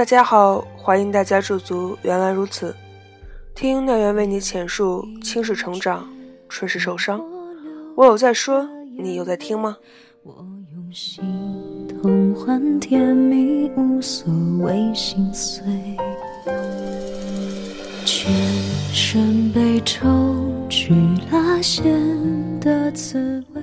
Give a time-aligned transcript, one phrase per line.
[0.00, 1.94] 大家好，欢迎大家驻足。
[2.00, 2.74] 原来如此，
[3.54, 6.08] 听那愿为你浅述青史成长，
[6.48, 7.22] 春是受伤。
[7.94, 8.66] 我有在说，
[8.98, 9.76] 你有在听吗？
[10.22, 10.34] 我
[10.72, 15.62] 用心痛换甜蜜，无所谓心碎。
[18.06, 18.32] 全
[18.94, 20.08] 身被抽
[20.70, 20.94] 去
[21.30, 21.84] 拉线
[22.58, 23.60] 的滋味。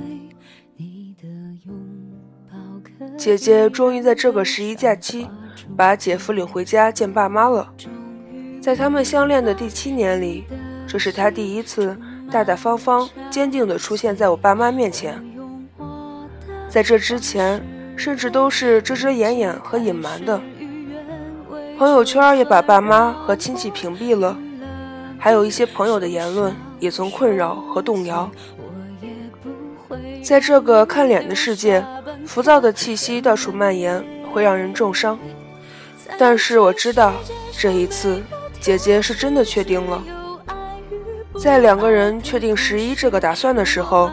[3.18, 5.28] 姐姐终于在这个十一假期，
[5.78, 7.72] 把姐夫领回家见爸妈了。
[8.60, 10.44] 在他们相恋的第七年里，
[10.88, 11.96] 这是他第一次
[12.32, 15.24] 大大方方、坚定地出现在我爸妈面前。
[16.68, 17.64] 在这之前，
[17.96, 20.42] 甚至都是遮遮掩掩和隐瞒的。
[21.78, 24.36] 朋友圈也把爸妈和亲戚屏蔽了，
[25.20, 28.30] 还有一些朋友的言论也曾困扰和动摇。
[30.24, 31.86] 在这个看脸的世界。
[32.26, 35.18] 浮躁的气息到处蔓延，会让人重伤。
[36.18, 37.14] 但是我知道，
[37.58, 38.22] 这一次
[38.60, 40.04] 姐姐是真的确定了。
[41.40, 44.10] 在两个人确定十一这个打算的时候，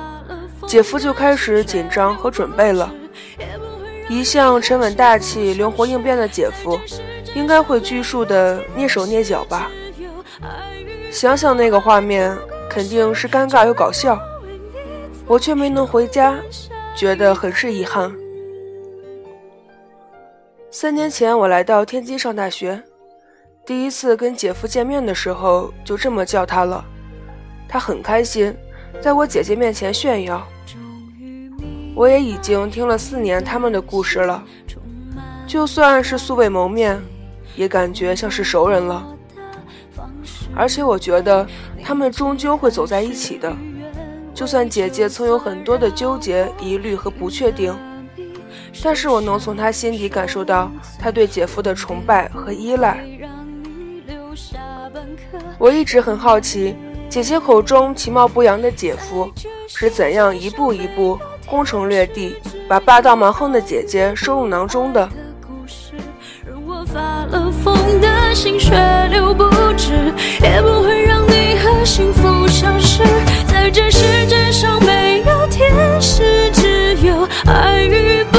[0.66, 2.92] 姐夫就开始紧张和准备了。
[4.08, 6.78] 一向沉稳大气、灵活应变的姐夫，
[7.34, 9.70] 应该会拘束的蹑手蹑脚吧？
[11.10, 12.36] 想想那个画面，
[12.68, 14.18] 肯定是尴尬又搞笑。
[15.26, 16.34] 我却没能回家。
[16.96, 18.14] 觉得很是遗憾。
[20.76, 22.82] 三年前我来到天津上大学，
[23.64, 26.84] 第一次跟姐夫见面的时候就这么叫他了。
[27.68, 28.52] 他很开心，
[29.00, 30.44] 在我姐姐面前炫耀。
[31.94, 34.42] 我也已经听了四年他们的故事了，
[35.46, 37.00] 就算是素未谋面，
[37.54, 39.06] 也感觉像是熟人了。
[40.56, 41.46] 而且我觉得
[41.84, 43.56] 他们终究会走在一起的。
[44.34, 47.72] 就算姐姐曾有很多的纠结、疑虑和不确定，
[48.82, 53.04] 但是我能从他心底感受到他对姐夫的崇拜和依赖。
[55.58, 56.74] 我一直很好奇，
[57.08, 59.30] 姐姐口中其貌不扬的姐夫
[59.68, 62.36] 是怎样一步一步攻城略地，
[62.68, 65.08] 把霸道蛮横的姐姐收入囊中的。
[73.46, 78.38] 在这世界上没有天使，只有爱与不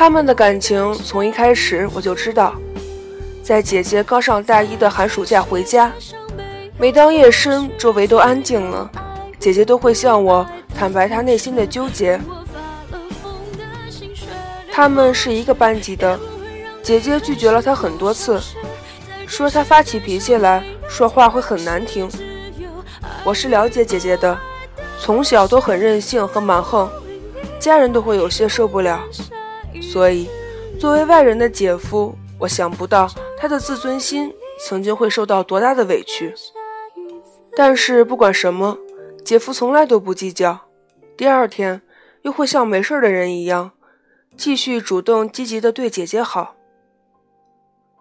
[0.00, 2.54] 他们的感情从一开始我就知道，
[3.42, 5.92] 在姐姐刚上大一的寒暑假回家，
[6.78, 8.90] 每当夜深，周围都安静了，
[9.38, 12.18] 姐姐都会向我坦白她内心的纠结。
[14.72, 16.18] 他们是一个班级的，
[16.82, 18.40] 姐姐拒绝了他很多次，
[19.26, 20.64] 说他发起脾气来。
[20.88, 22.08] 说话会很难听，
[23.22, 24.34] 我是了解姐姐的，
[24.98, 26.90] 从小都很任性和蛮横，
[27.58, 28.98] 家人都会有些受不了，
[29.80, 30.28] 所以
[30.78, 33.08] 作为外人的姐夫，我想不到
[33.38, 34.32] 他的自尊心
[34.66, 36.34] 曾经会受到多大的委屈。
[37.56, 38.78] 但是不管什么，
[39.24, 40.60] 姐夫从来都不计较，
[41.16, 41.82] 第二天
[42.22, 43.72] 又会像没事的人一样，
[44.36, 46.56] 继续主动积极的对姐姐好，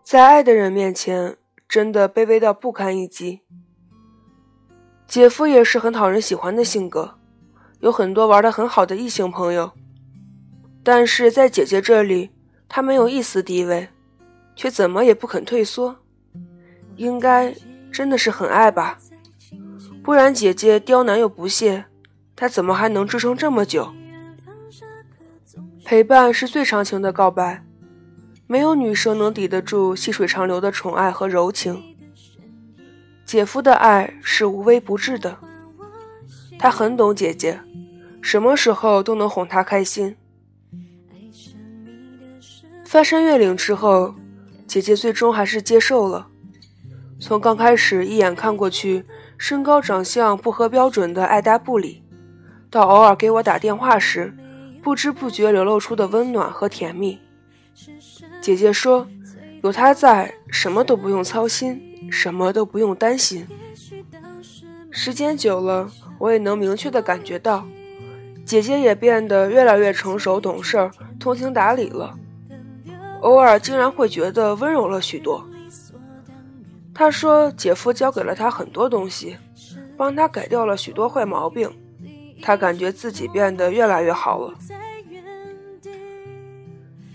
[0.03, 1.35] 在爱的人面前。
[1.69, 3.41] 真的卑微到不堪一击。
[5.07, 7.19] 姐夫也是很讨人喜欢的性格，
[7.79, 9.71] 有很多玩的很好的异性朋友，
[10.83, 12.31] 但是在姐姐这里，
[12.67, 13.89] 他没有一丝地位，
[14.55, 15.97] 却怎么也不肯退缩。
[16.95, 17.55] 应该
[17.91, 18.97] 真的是很爱吧，
[20.03, 21.85] 不然姐姐刁难又不屑，
[22.35, 23.93] 他怎么还能支撑这么久？
[25.85, 27.63] 陪伴是最长情的告白。
[28.47, 31.95] 没有女生能抵得住细水长流的宠爱和柔情。
[33.23, 35.37] 姐夫的爱是无微不至的，
[36.57, 37.59] 他很懂姐姐，
[38.21, 40.15] 什么时候都能哄她开心。
[42.89, 44.15] 翻山越岭之后，
[44.65, 46.25] 姐姐最终还是接受了。
[47.19, 49.05] 从刚开始一眼看过去，
[49.37, 52.01] 身高长相不合标准的爱搭不理，
[52.71, 54.35] 到偶尔给我打电话时，
[54.81, 57.19] 不知不觉流露出的温暖和甜蜜。
[58.41, 59.07] 姐姐说
[59.61, 63.45] ：“有他在，什么都不用操心，什么都不用担心。”
[64.89, 67.67] 时间久了，我也能明确的感觉到，
[68.43, 72.17] 姐姐也变得越来越成熟懂事儿、通情达理了。
[73.21, 75.45] 偶尔竟然会觉得温柔了许多。
[76.93, 79.37] 她说：“姐夫教给了她很多东西，
[79.95, 81.69] 帮她改掉了许多坏毛病，
[82.41, 84.53] 她感觉自己变得越来越好了。”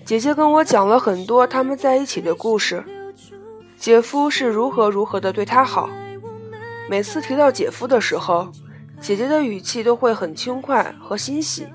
[0.04, 2.84] 姐姐跟我讲了很多他们在一起的故事，
[3.78, 5.88] 姐夫是如何如何的对她好。
[6.90, 8.52] 每次提到姐夫的时候，
[9.00, 11.66] 姐姐的语气都会很轻快和欣喜。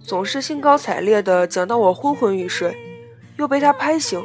[0.00, 2.76] 总是兴高采烈地讲到我昏昏欲睡，
[3.42, 4.24] 又被他拍醒，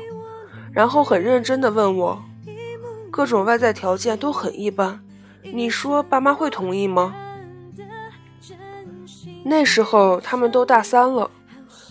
[0.72, 2.24] 然后很认真地问我，
[3.10, 5.00] 各种外在条件都很一般，
[5.42, 7.16] 你说爸妈会同意吗？
[9.44, 11.32] 那时候他们都大三了，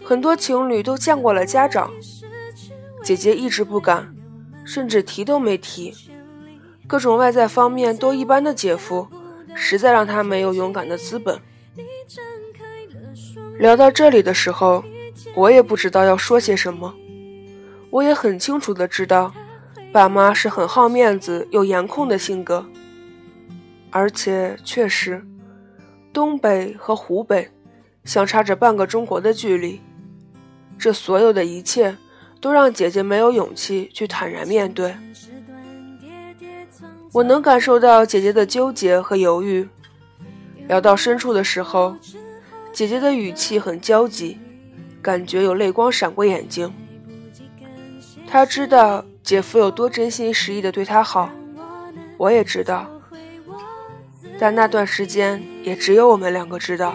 [0.04, 1.90] 很多情侣都见过了家长，
[3.02, 4.14] 姐姐一直不敢，
[4.64, 5.92] 甚至提都没提。
[6.86, 9.08] 各种外在方面都一般的姐夫，
[9.56, 11.40] 实在让他没有勇敢的资本。
[13.58, 14.84] 聊到这里的时候，
[15.34, 16.94] 我也不知道要说些什么。
[17.90, 19.32] 我也很清楚的知道，
[19.92, 22.66] 爸妈是很好面子又严控的性格，
[23.90, 25.24] 而且确实。
[26.12, 27.50] 东北和湖北
[28.04, 29.82] 相差着半个中国的距离，
[30.78, 31.94] 这所有的一切
[32.40, 34.94] 都让姐姐没有勇气去坦然面对。
[37.12, 39.68] 我能感受到姐姐的纠结和犹豫。
[40.68, 41.94] 聊到深处的时候，
[42.72, 44.38] 姐姐的语气很焦急，
[45.00, 46.72] 感觉有泪光闪过眼睛。
[48.26, 51.30] 她知道姐夫有多真心实意的对她好，
[52.18, 52.86] 我也知道。
[54.38, 56.94] 但那段时间也只有我们两个知道。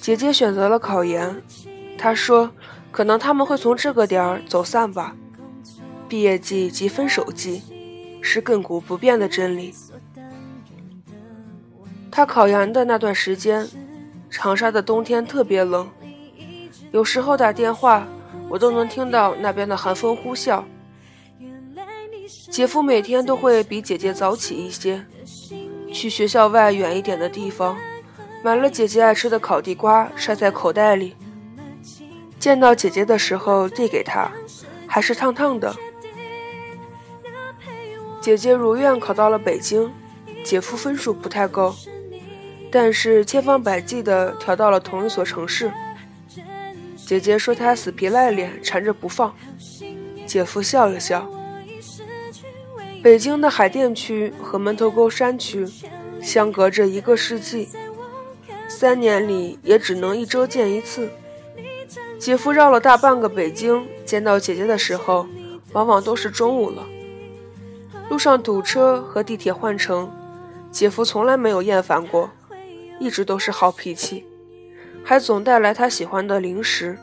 [0.00, 1.40] 姐姐选择了考研，
[1.96, 2.50] 她说
[2.90, 5.14] ：“可能他们会从这个点儿走散吧。”
[6.08, 7.62] 毕业季及分手季
[8.20, 9.72] 是亘古不变的真理。
[12.10, 13.68] 她考研的那段时间，
[14.28, 15.88] 长沙的冬天特别冷，
[16.90, 18.08] 有时候打电话，
[18.50, 20.62] 我都能听到那边的寒风呼啸。
[22.50, 25.06] 姐夫每天都会比姐姐早起一些，
[25.92, 27.76] 去学校外远一点的地方，
[28.42, 31.14] 买了姐姐爱吃的烤地瓜，揣在口袋里。
[32.40, 34.30] 见到姐姐的时候递给她，
[34.86, 35.74] 还是烫烫的。
[38.20, 39.90] 姐姐如愿考到了北京，
[40.44, 41.74] 姐夫分数不太够，
[42.70, 45.70] 但是千方百计的调到了同一所城市。
[47.10, 49.34] 姐姐说她死皮赖脸缠着不放，
[50.28, 51.28] 姐夫笑了笑。
[53.02, 55.66] 北京的海淀区和门头沟山区
[56.22, 57.68] 相隔着一个世纪，
[58.68, 61.10] 三年里也只能一周见一次。
[62.16, 65.26] 姐夫绕了大半个北京，见到姐姐的时候，
[65.72, 66.86] 往往都是中午了。
[68.08, 70.08] 路上堵车和地铁换乘，
[70.70, 72.30] 姐夫从来没有厌烦过，
[73.00, 74.24] 一直都是好脾气，
[75.04, 76.98] 还总带来他喜欢的零食。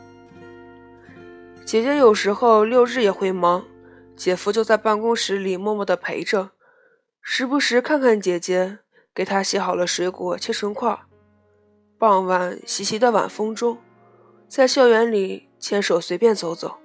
[1.64, 3.64] 姐姐有时候六日也会忙。
[4.16, 6.50] 姐夫就在办公室里默默的陪着，
[7.22, 8.78] 时不时看看姐姐，
[9.14, 10.98] 给她洗好了水果，切成块。
[11.96, 13.78] 傍晚，习习的晚风中，
[14.48, 16.78] 在校园里牵手随便走走。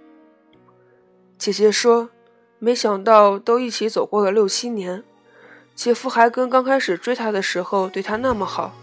[1.39, 2.11] 姐姐说
[2.59, 5.03] ：“没想到都一起走过了六七年，
[5.73, 8.75] 姐夫还跟刚开始追她的时候对她那么好。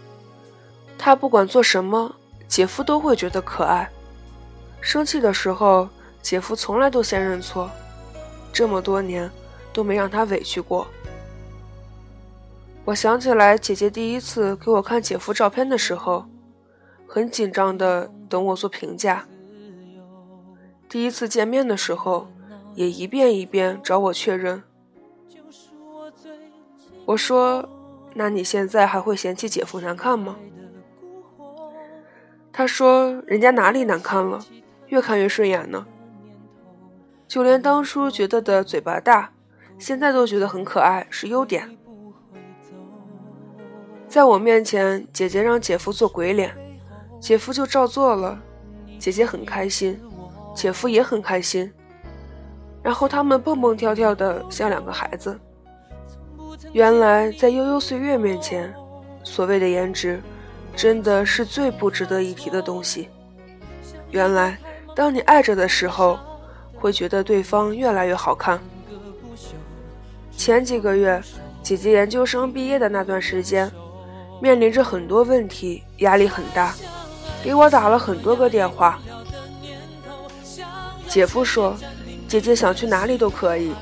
[0.97, 2.17] 她不管做什么，
[2.51, 3.89] 姐夫都会觉得可爱。
[4.81, 5.87] 生气的时候，
[6.21, 7.71] 姐夫从来都先认错。”
[8.51, 9.31] 这么多年
[9.71, 10.85] 都没让他委屈过。
[12.83, 16.25] 我想起来，姐姐第一次给我看姐夫照片的时候，
[17.07, 19.25] 很紧张的等我做评价。
[20.89, 22.27] 第一次见面的时候，
[22.75, 24.61] 也一遍一遍找我确认。
[27.05, 27.69] 我说
[28.13, 30.35] ：“那你现在还会嫌弃姐夫难看吗？”
[32.53, 34.39] 他说：“人家哪里难看了，
[34.87, 35.85] 越看越顺眼呢。”
[37.27, 39.31] 就连当初觉得的嘴巴大，
[39.79, 41.77] 现在都觉得很可爱，是优点。
[44.07, 46.53] 在我面前，姐姐让姐夫做鬼脸，
[47.21, 48.37] 姐夫就照做了，
[48.99, 49.97] 姐姐很开心，
[50.53, 51.71] 姐夫也很开心，
[52.83, 55.39] 然后他们蹦蹦跳跳的像两个孩子。
[56.73, 58.73] 原来在悠悠岁月面前，
[59.23, 60.21] 所谓的颜值，
[60.75, 63.09] 真的是最不值得一提的东西。
[64.09, 64.57] 原来，
[64.95, 66.19] 当你爱着的时候。
[66.81, 68.59] 会觉得对方越来越好看。
[70.35, 71.21] 前几个月，
[71.61, 73.71] 姐姐研究生毕业的那段时间，
[74.41, 76.73] 面临着很多问题，压力很大，
[77.43, 78.99] 给我打了很多个电话。
[81.07, 81.75] 姐夫说，
[82.27, 83.73] 姐姐想去哪里都可以，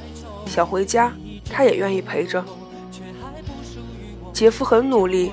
[0.46, 1.14] 想回家，
[1.50, 2.44] 他也愿意陪着。
[4.34, 5.32] 姐夫很努力，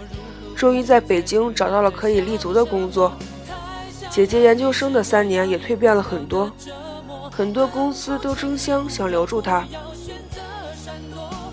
[0.57, 3.13] 终于在北京找到了可以立足的工作。
[4.11, 6.51] 姐姐研究生的三年也蜕变了很多。
[7.31, 9.63] 很多公司都争相想留住她。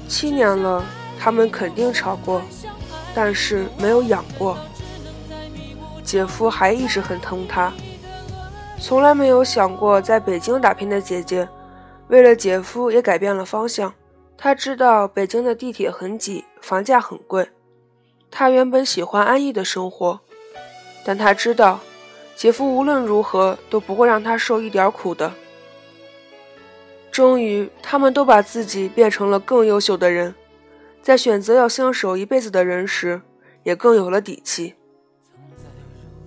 [0.07, 0.85] 七年了，
[1.19, 2.41] 他们肯定吵过，
[3.13, 4.57] 但是没有养过。
[6.03, 7.73] 姐夫还一直很疼她，
[8.79, 11.47] 从来没有想过在北京打拼的姐姐，
[12.07, 13.93] 为了姐夫也改变了方向。
[14.37, 17.49] 他知道北京的地铁很挤，房价很贵。
[18.35, 20.19] 他原本喜欢安逸的生活，
[21.05, 21.81] 但他知道，
[22.35, 25.31] 姐夫无论如何都不会让他受一点苦的。
[27.11, 30.33] 终于，他们都把自己变成了更优秀的人，
[31.03, 33.21] 在选择要相守一辈子的人时，
[33.61, 34.73] 也更有了底气。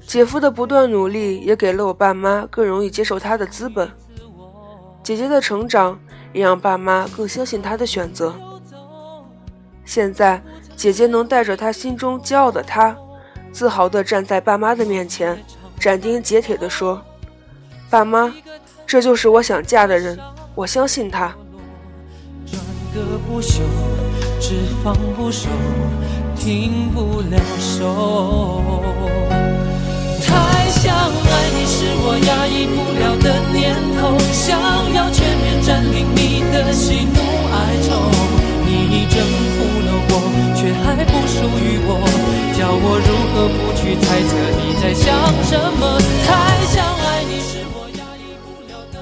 [0.06, 3.90] 姐夫的不断努力，也给了我爸妈更容易接受他的资本。
[5.02, 5.98] 姐姐的成长，
[6.32, 8.32] 也让爸妈更相信他的选择。
[9.84, 10.40] 现在，
[10.76, 12.94] 姐姐能带着她心中骄傲的她，
[13.50, 15.42] 自豪地站在爸妈的面前，
[15.80, 17.02] 斩钉截铁地说
[17.88, 18.32] ：“爸妈，
[18.86, 20.18] 这就是我想嫁的人，
[20.54, 21.34] 我相信他。”
[30.68, 34.60] 想爱你是我压抑不了的念头，想
[34.92, 35.35] 要全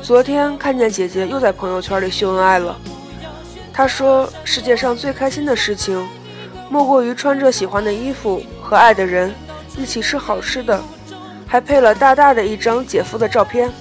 [0.04, 2.76] 昨天看见姐姐又在朋友圈里秀恩爱了，
[3.72, 6.06] 她说世界上最开心的事情，
[6.68, 9.34] 莫过于穿着喜欢的衣服和爱的人
[9.78, 10.78] 一起吃好吃的。
[11.46, 13.72] 还配了大大的一张姐夫的照片。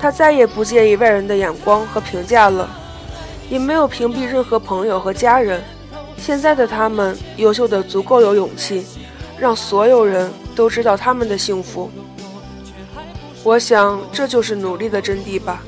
[0.00, 2.66] 他再也不介意外人的眼光和评价了，
[3.50, 5.62] 也没有屏蔽任何朋友和家人。
[6.16, 8.86] 现在的他们优秀的足够有勇气，
[9.38, 11.90] 让所有人都知道他们的幸福。
[13.42, 15.62] 我想这就是努力的真谛吧。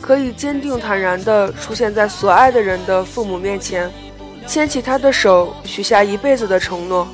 [0.00, 3.90] 可以坚定坦然地出现在所爱的人的父母面前，
[4.46, 7.08] 牵起他的手，许下一辈子的承诺，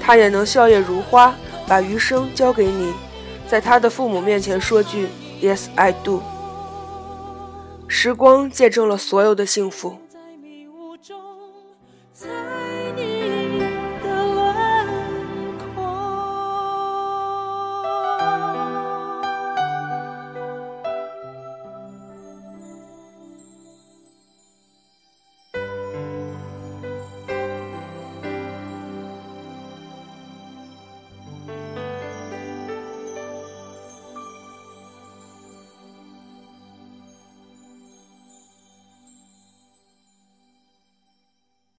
[0.00, 1.34] 他也能笑靥如花。
[1.66, 2.92] 把余生交给你，
[3.48, 5.08] 在他的父母面前说句
[5.40, 6.20] “Yes, I do”。
[7.88, 9.96] 时光见证了所有的幸福。